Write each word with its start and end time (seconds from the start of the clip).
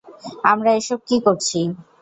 আমরা 0.43 0.71
এসব 0.73 0.99
কী 1.07 1.17
করছি? 1.25 1.59